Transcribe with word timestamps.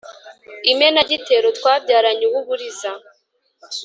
imenagitero 0.71 1.47
twabyaranye 1.57 2.25
uw’uburiza 2.27 2.91